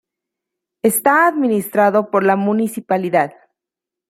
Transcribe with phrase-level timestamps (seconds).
[0.81, 3.33] Está administrado por la municipalidad.